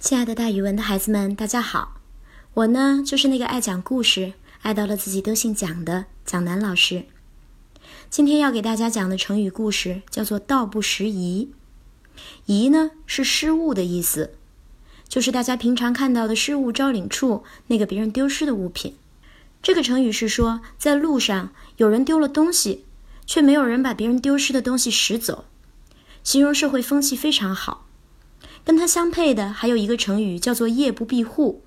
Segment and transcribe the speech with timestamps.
[0.00, 2.00] 亲爱的，大语文的孩子们，大家好！
[2.54, 7.06] 我呢，就是那个爱讲故事、爱到了自己都姓蒋的蒋楠老师。
[8.08, 11.50] 今天要给大家讲的成语故事叫做“道不拾遗”。
[12.46, 14.34] 遗呢，是失物的意思，
[15.08, 18.94] 就是大家平常看到的失物招领处那个别人丢失的物品。
[19.60, 22.84] 这个成语是说，在路上有人丢了东西，
[23.26, 25.46] 却没有人把别人丢失的东西拾走，
[26.22, 27.87] 形容社会风气非常好。
[28.68, 31.62] 跟它相配的还有一个成语，叫做“夜不闭户”，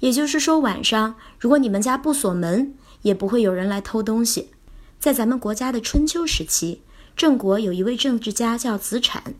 [0.00, 2.72] 也就是说晚上如果你们家不锁门，
[3.02, 4.48] 也不会有人来偷东西。
[4.98, 6.80] 在咱们国家的春秋时期，
[7.14, 9.34] 郑国有一位政治家叫子产，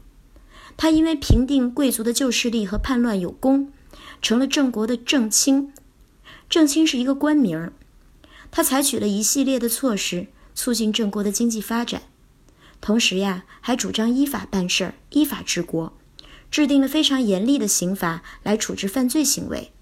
[0.77, 3.73] 他因为平定贵族的旧势力和叛乱有功，
[4.21, 5.73] 成了郑国的正卿。
[6.51, 7.73] 正卿是一个官名儿，
[8.51, 12.03] 他采取了一系列的措施，促进郑国的经济发展，
[12.83, 15.95] 同时呀，还主张依法办事儿，依法治国。
[16.51, 19.73] 制定了非常严厉的刑法来处置犯罪行为，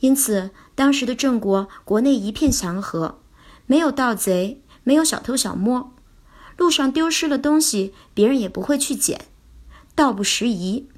[0.00, 3.18] 因此当时的郑国国内一片祥和，
[3.66, 5.92] 没有盗贼，没有小偷小摸，
[6.56, 9.26] 路上丢失了东西，别人也不会去捡，
[9.94, 10.88] 道不拾遗。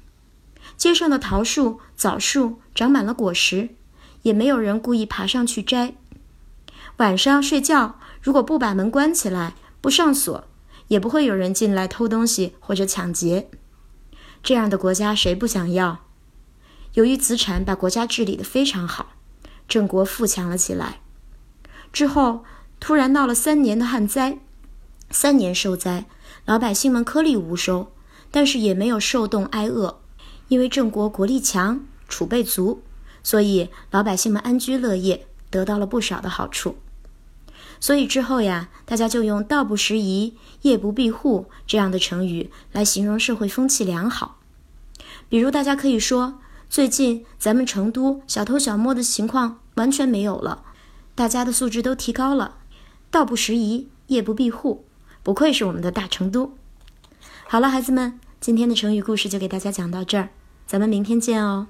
[0.75, 3.69] 街上的桃树、枣树长满了果实，
[4.23, 5.95] 也没有人故意爬上去摘。
[6.97, 10.45] 晚上睡觉，如果不把门关起来，不上锁，
[10.87, 13.49] 也不会有人进来偷东西或者抢劫。
[14.41, 15.99] 这样的国家谁不想要？
[16.93, 19.13] 由于子产把国家治理得非常好，
[19.67, 21.01] 郑国富强了起来。
[21.93, 22.43] 之后
[22.79, 24.39] 突然闹了三年的旱灾，
[25.11, 26.05] 三年受灾，
[26.45, 27.91] 老百姓们颗粒无收，
[28.31, 29.99] 但是也没有受冻挨饿，
[30.47, 32.81] 因为郑国国力强，储备足，
[33.21, 36.77] 所以老百姓们安居乐业，得到了不少的好处。
[37.79, 44.39] 所以之后呀，大家就用“道不拾遗”“夜不闭户”这样的成语来形容社会风气良好。
[45.29, 50.63] 比如，大家可以说，最近咱们成都小偷小摸的情况完全没有了，
[51.15, 52.57] 大家的素质都提高了。
[53.09, 54.85] 道不拾遗，夜不闭户，
[55.23, 56.57] 不愧是我们的大成都。
[57.47, 60.29] 好了，孩子们，今天的成语故事就给大家讲到这儿，
[60.67, 61.67] 咱们明天见哦。